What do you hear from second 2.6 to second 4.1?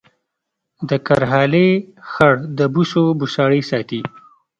بوسو بوساړې ساتي